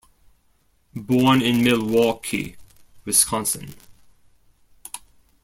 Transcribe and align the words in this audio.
Born 0.95 1.43
in 1.43 1.63
Milwaukee, 1.63 2.57
Wisconsin. 3.05 3.75